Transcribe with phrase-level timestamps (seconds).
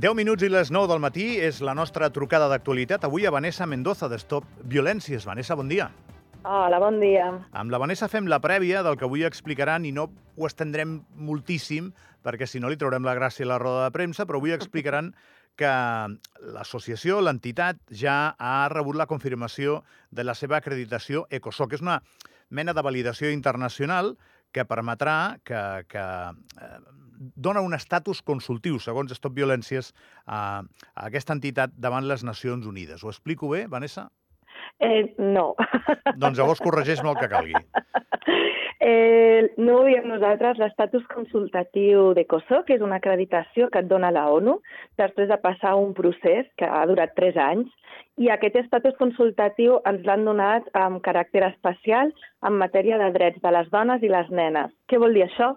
[0.00, 3.02] 10 minuts i les 9 del matí és la nostra trucada d'actualitat.
[3.04, 5.26] Avui a Vanessa Mendoza, de Stop Violències.
[5.28, 5.90] Vanessa, bon dia.
[6.40, 7.26] Hola, bon dia.
[7.52, 10.06] Amb la Vanessa fem la prèvia del que avui explicaran i no
[10.38, 11.90] ho estendrem moltíssim
[12.24, 15.12] perquè si no li traurem la gràcia a la roda de premsa, però avui explicaran
[15.60, 15.68] que
[16.54, 21.76] l'associació, l'entitat, ja ha rebut la confirmació de la seva acreditació ECOSOC.
[21.76, 22.00] És una
[22.48, 24.14] mena de validació internacional
[24.50, 25.60] que permetrà que,
[25.92, 26.78] que eh,
[27.20, 29.92] dona un estatus consultiu, segons Stop Violències,
[30.26, 30.40] a,
[30.94, 33.04] a aquesta entitat davant les Nacions Unides.
[33.04, 34.08] Ho explico bé, Vanessa?
[34.80, 35.54] Eh, no.
[36.16, 37.60] Doncs llavors corregeix-me el que calgui.
[38.80, 43.90] Eh, no ho diem nosaltres, l'estatus consultatiu de COSO, que és una acreditació que et
[43.90, 44.54] dona la ONU,
[44.96, 47.68] després de passar un procés que ha durat tres anys,
[48.16, 52.08] i aquest estatus consultatiu ens l'han donat amb caràcter especial
[52.48, 54.72] en matèria de drets de les dones i les nenes.
[54.88, 55.52] Què vol dir això?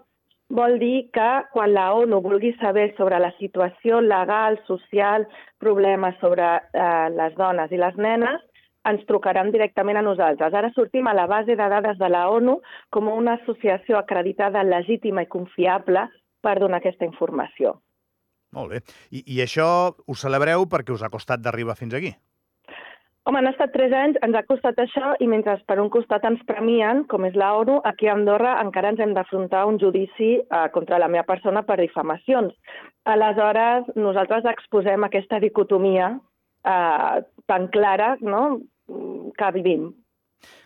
[0.52, 5.24] Vol dir que quan la ONU vulgui saber sobre la situació legal, social,
[5.58, 8.42] problemes sobre eh, les dones i les nenes,
[8.84, 10.52] ens trucaran directament a nosaltres.
[10.52, 12.58] Ara sortim a la base de dades de la ONU
[12.92, 16.04] com una associació acreditada legítima i confiable
[16.44, 17.78] per donar aquesta informació.
[18.54, 18.82] Molt bé.
[19.10, 22.12] I, I això ho celebreu perquè us ha costat d'arribar fins aquí?
[23.24, 26.42] Home, han estat tres anys, ens ha costat això i mentre per un costat ens
[26.44, 30.66] premien, com és la ONU, aquí a Andorra encara ens hem d'afrontar un judici eh,
[30.74, 32.52] contra la meva persona per difamacions.
[33.08, 38.44] Aleshores, nosaltres exposem aquesta dicotomia eh, tan clara no?
[39.32, 39.88] que vivim.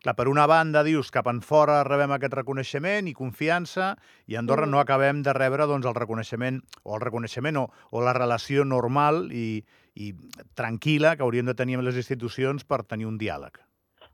[0.03, 3.93] Clar, per una banda, dius, cap en fora rebem aquest reconeixement i confiança,
[4.27, 4.75] i a Andorra mm.
[4.75, 9.29] no acabem de rebre doncs, el reconeixement, o el reconeixement, o, o la relació normal
[9.31, 9.63] i,
[9.99, 10.13] i
[10.59, 13.59] tranquil·la que hauríem de tenir amb les institucions per tenir un diàleg.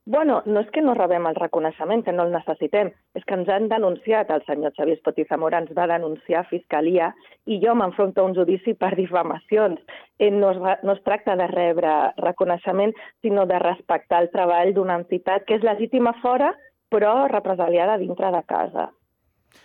[0.07, 3.49] Bueno, no és que no rebem el reconeixement, que no el necessitem, és que ens
[3.49, 7.09] han denunciat, el senyor Xavier Espot i Zamora ens va denunciar a Fiscalia
[7.49, 9.81] i jo m'enfronto a un judici per difamacions.
[10.19, 12.93] Eh, no es, no es tracta de rebre reconeixement,
[13.25, 16.53] sinó de respectar el treball d'una entitat que és legítima fora,
[16.93, 18.91] però represaliada dintre de casa.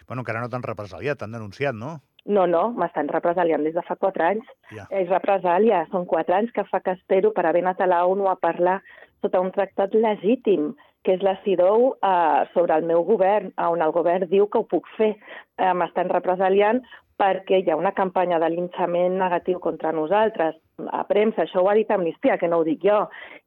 [0.08, 1.98] Bueno, encara no t'han represaliat, t'han denunciat, no?
[2.26, 4.50] No, no, m'estan represaliant des de fa quatre anys.
[4.76, 4.86] Ja.
[4.92, 8.28] És represàlia, són quatre anys que fa que espero per haver anat a la ONU
[8.30, 8.80] a parlar
[9.24, 13.92] sota un tractat legítim, que és la CIDOU, eh, sobre el meu govern, on el
[13.96, 15.16] govern diu que ho puc fer.
[15.58, 16.84] Eh, M'estan represaliant
[17.20, 20.56] perquè hi ha una campanya de linxament negatiu contra nosaltres.
[20.96, 23.02] A premsa, això ho ha dit Amnistia, que no ho dic jo.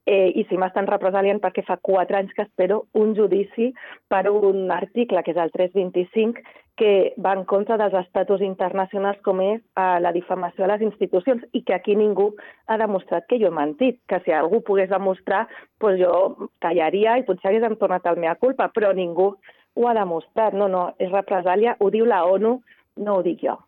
[0.05, 3.71] Eh, I si m'estan represaliant perquè fa quatre anys que espero un judici
[4.09, 6.43] per un article, que és el 325,
[6.77, 11.45] que va en contra dels estatus internacionals com és eh, la difamació a les institucions
[11.53, 12.31] i que aquí ningú
[12.67, 15.45] ha demostrat que jo he mentit, que si algú pogués demostrar,
[15.83, 19.35] doncs jo callaria i potser hagués tornat al mea culpa, però ningú
[19.75, 20.57] ho ha demostrat.
[20.57, 22.57] No, no, és represàlia, ho diu la ONU,
[23.05, 23.59] no ho dic jo.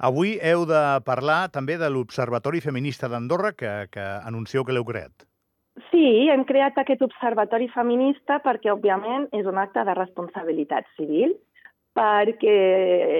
[0.00, 5.26] Avui heu de parlar també de l'Observatori Feminista d'Andorra que, que anuncieu que l'heu creat.
[5.90, 11.36] Sí, hem creat aquest observatori feminista perquè, òbviament, és un acte de responsabilitat civil
[12.00, 12.56] perquè,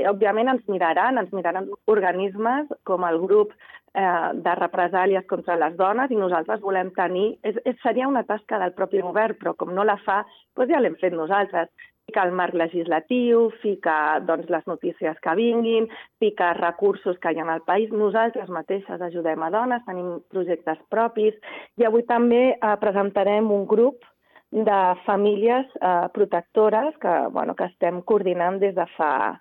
[0.09, 6.11] òbviament, ens miraran, ens miraran organismes com el grup eh, de represàlies contra les dones
[6.11, 7.35] i nosaltres volem tenir...
[7.45, 10.23] És, és, seria una tasca del propi govern, però com no la fa,
[10.57, 11.69] doncs ja l'hem fet nosaltres.
[12.11, 15.87] Ficar el marc legislatiu, ficar doncs, les notícies que vinguin,
[16.19, 17.93] ficar recursos que hi ha al país.
[17.95, 21.37] Nosaltres mateixes ajudem a dones, tenim projectes propis
[21.79, 24.09] i avui també eh, presentarem un grup
[24.51, 29.39] de famílies eh, protectores que, bueno, que estem coordinant des de fa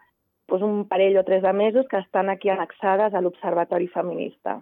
[0.49, 4.59] doncs, un parell o tres de mesos que estan aquí annexades a l'Observatori Feminista.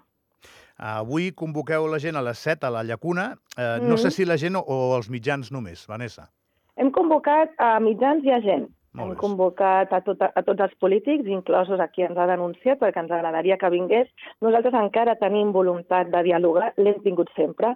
[0.78, 3.35] Avui convoqueu la gent a les 7 a la Llacuna.
[3.58, 3.88] Eh, mm.
[3.90, 6.30] No sé si la gent o, o els mitjans només, Vanessa.
[6.78, 8.68] Hem convocat a mitjans i a gent.
[8.97, 13.03] Hem convocat a, tot, a tots els polítics, inclosos a qui ens ha denunciat, perquè
[13.03, 14.09] ens agradaria que vingués.
[14.41, 17.75] Nosaltres encara tenim voluntat de dialogar, l'hem tingut sempre,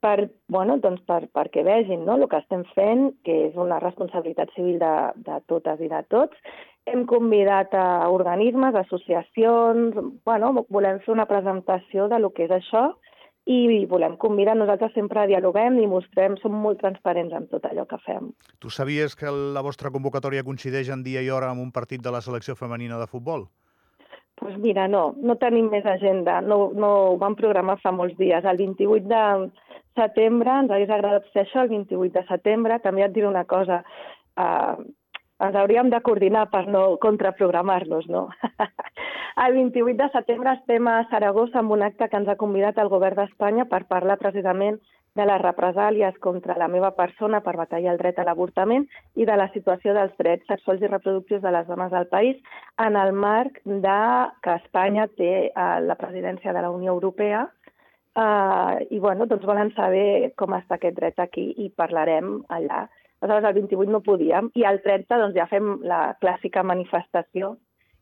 [0.00, 2.16] per, bueno, doncs per, perquè vegin no?
[2.16, 4.94] el que estem fent, que és una responsabilitat civil de,
[5.26, 6.56] de totes i de tots.
[6.88, 12.88] Hem convidat a organismes, associacions, bueno, volem fer una presentació de lo que és això
[13.48, 17.96] i volem convidar, nosaltres sempre dialoguem i mostrem, som molt transparents en tot allò que
[18.04, 18.28] fem.
[18.60, 22.12] Tu sabies que la vostra convocatòria coincideix en dia i hora amb un partit de
[22.12, 23.48] la selecció femenina de futbol?
[24.38, 28.44] Pues mira, no, no tenim més agenda, no, no ho vam programar fa molts dies.
[28.44, 29.22] El 28 de,
[29.98, 32.78] setembre, ens hauria agradat fer això el 28 de setembre.
[32.84, 33.82] També et diré una cosa,
[34.38, 34.76] eh,
[35.46, 38.28] ens hauríem de coordinar per no contraprogramar-nos, no?
[39.46, 42.90] el 28 de setembre estem a Saragossa amb un acte que ens ha convidat el
[42.94, 44.80] govern d'Espanya per parlar precisament
[45.18, 48.86] de les represàlies contra la meva persona per batallar el dret a l'avortament
[49.18, 52.38] i de la situació dels drets sexuals i reproductius de les dones del país
[52.86, 54.00] en el marc de
[54.44, 57.46] que Espanya té eh, la presidència de la Unió Europea
[58.18, 62.86] eh, i bueno, doncs volen saber com està aquest dret aquí i parlarem allà.
[63.18, 67.56] Aleshores, el 28 no podíem i el 30 doncs, ja fem la clàssica manifestació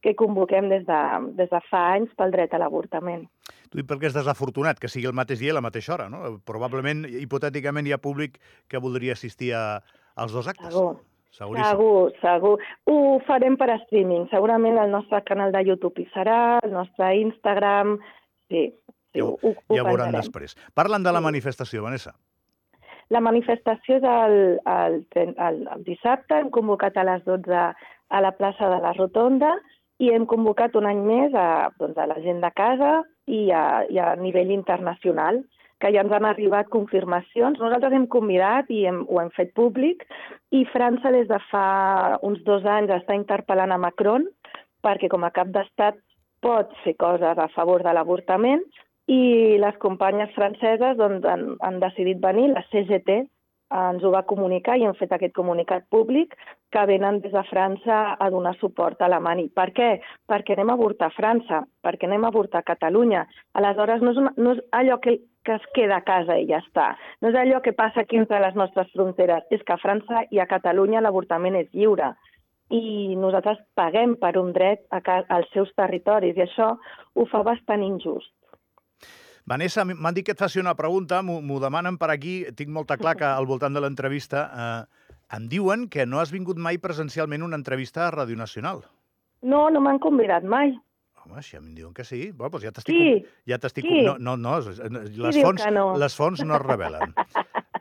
[0.04, 1.00] que convoquem des de,
[1.38, 3.24] des de fa anys pel dret a l'avortament.
[3.72, 6.36] Tu dic perquè és desafortunat que sigui el mateix dia i la mateixa hora, no?
[6.46, 8.36] Probablement, hipotèticament, hi ha públic
[8.70, 9.80] que voldria assistir a,
[10.14, 10.70] als dos actes.
[10.70, 11.00] Segur.
[11.36, 11.72] Seguríssim.
[11.72, 12.52] Segur, segur.
[12.88, 14.28] Ho farem per streaming.
[14.30, 17.98] Segurament el nostre canal de YouTube hi serà, el nostre Instagram...
[18.46, 18.68] Sí
[19.18, 20.16] ja, ho, ho, ja ho pensarem.
[20.20, 20.56] després.
[20.74, 22.14] Parlen de la manifestació, Vanessa.
[23.14, 24.36] La manifestació és el,
[24.66, 27.66] el, el, el, el dissabte, hem convocat a les 12
[28.08, 29.52] a la plaça de la Rotonda
[30.02, 33.84] i hem convocat un any més a, doncs, a la gent de casa i a,
[33.90, 35.40] i a nivell internacional,
[35.80, 37.60] que ja ens han arribat confirmacions.
[37.60, 40.04] Nosaltres hem convidat i hem, ho hem fet públic
[40.54, 41.66] i França des de fa
[42.26, 44.26] uns dos anys està interpel·lant a Macron
[44.84, 45.98] perquè com a cap d'estat
[46.44, 48.62] pot fer coses a favor de l'avortament
[49.06, 53.22] i les companyes franceses doncs, han, han decidit venir, la CGT
[53.76, 56.34] ens ho va comunicar i hem fet aquest comunicat públic
[56.70, 59.48] que venen des de França a donar suport a Alemanya.
[59.54, 59.88] Per què?
[60.30, 63.24] Perquè anem a avortar França, perquè anem a avortar a Catalunya.
[63.58, 66.62] Aleshores, no és, una, no és allò que, que es queda a casa i ja
[66.62, 66.92] està.
[67.22, 69.42] No és allò que passa aquí entre les nostres fronteres.
[69.50, 72.14] És que a França i a Catalunya l'avortament és lliure
[72.74, 74.98] i nosaltres paguem per un dret a
[75.30, 76.72] als seus territoris i això
[77.14, 78.32] ho fa bastant injust.
[79.46, 83.14] Vanessa, m'han dit que et faci una pregunta, m'ho demanen per aquí, tinc molta clar
[83.16, 85.04] que al voltant de l'entrevista eh,
[85.36, 88.82] em diuen que no has vingut mai presencialment una entrevista a Ràdio Nacional.
[89.46, 90.74] No, no m'han convidat mai.
[91.22, 92.96] Home, si em diuen que sí, bueno, doncs ja t'estic...
[92.98, 93.86] Com- Ja t'estic...
[93.86, 95.86] Com- No, no, no, es- les diu fonts, no?
[95.98, 97.14] les fonts no es revelen.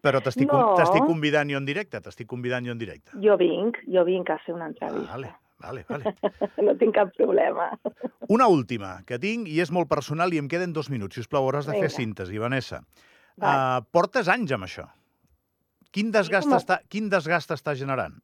[0.06, 0.76] Però t'estic No.
[1.08, 3.18] convidant jo en directe, t'estic convidant jo en directe.
[3.26, 5.12] Jo vinc, jo vinc a fer una entrevista.
[5.18, 6.16] Vale, vale, vale.
[6.66, 7.69] No tinc cap problema.
[8.36, 11.16] Una última que tinc i és molt personal i em queden dos minuts.
[11.16, 11.96] Si us plau, hauràs de fer Vinga.
[11.98, 12.81] síntesi, Vanessa.
[13.36, 14.86] Uh, portes anys amb això.
[15.92, 18.16] Quin desgast, com a- està, quin desgast està generant?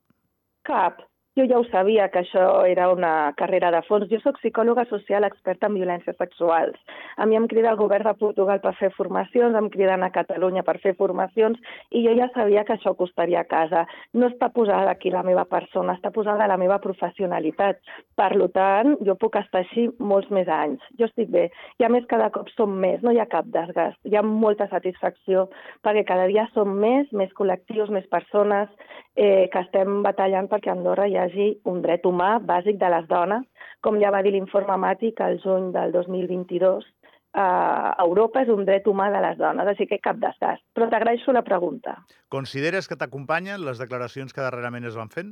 [0.67, 1.01] Cap.
[1.39, 4.09] Jo ja ho sabia, que això era una carrera de fons.
[4.11, 6.75] Jo sóc psicòloga social experta en violències sexuals.
[7.15, 10.65] A mi em crida el govern de Portugal per fer formacions, em criden a Catalunya
[10.67, 11.55] per fer formacions,
[11.89, 13.85] i jo ja sabia que això costaria a casa.
[14.11, 17.79] No està posada aquí la meva persona, està posada la meva professionalitat.
[18.19, 20.83] Per tant, jo puc estar així molts més anys.
[20.99, 21.47] Jo estic bé.
[21.79, 23.95] I a més, cada cop som més, no hi ha cap desgast.
[24.03, 25.47] Hi ha molta satisfacció,
[25.79, 28.67] perquè cada dia som més, més col·lectius, més persones,
[29.15, 33.07] eh, que estem batallant perquè a Andorra hi hagi un dret humà bàsic de les
[33.09, 33.45] dones,
[33.81, 36.85] com ja va dir l'informe Màtic al juny del 2022,
[37.33, 40.63] a Europa és un dret humà de les dones, així que cap desgast.
[40.75, 41.95] Però t'agraeixo la pregunta.
[42.27, 45.31] Consideres que t'acompanyen les declaracions que darrerament es van fent?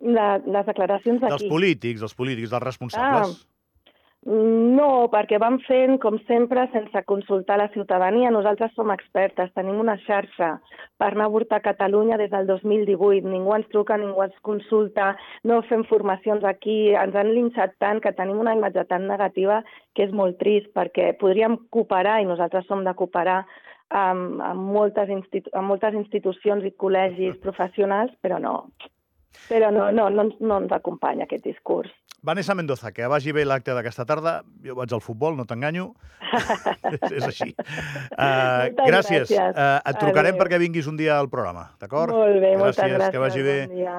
[0.00, 1.48] La, les declaracions Dels d'aquí.
[1.48, 3.40] polítics, dels polítics, dels responsables.
[4.28, 8.28] No, perquè van fent, com sempre, sense consultar la ciutadania.
[8.30, 10.50] Nosaltres som expertes, tenim una xarxa
[11.00, 13.24] per anar a avortar a Catalunya des del 2018.
[13.32, 16.92] Ningú ens truca, ningú ens consulta, no fem formacions aquí.
[16.92, 19.62] Ens han linxat tant que tenim una imatge tan negativa
[19.96, 23.40] que és molt trist, perquè podríem cooperar, i nosaltres som de cooperar,
[23.88, 28.68] amb, amb, moltes, institu amb moltes institucions i col·legis professionals, però no.
[29.48, 31.90] Però no, no, no, no ens acompanya aquest discurs.
[32.22, 34.42] Vanessa Mendoza, que vagi bé l'acte d'aquesta tarda.
[34.64, 35.86] Jo vaig al futbol, no t'enganyo.
[36.92, 37.50] és, és així.
[37.56, 39.30] Uh, Moltes gràcies.
[39.32, 39.56] gràcies.
[39.56, 40.40] Uh, et trucarem Adéu.
[40.42, 42.12] perquè vinguis un dia al programa, d'acord?
[42.12, 42.96] Molt bé, moltes gràcies.
[42.98, 43.14] gràcies.
[43.14, 43.58] Que vagi bé.
[43.70, 43.98] Bon dia.